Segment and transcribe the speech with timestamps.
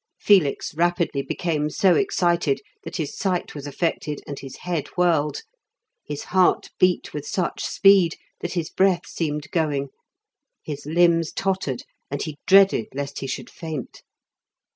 [0.19, 5.43] Felix rapidly became so excited that his sight was affected, and his head whirled.
[6.03, 9.89] His heart beat with such speed that his breath seemed going.
[10.63, 14.01] His limbs tottered, and he dreaded lest he should faint.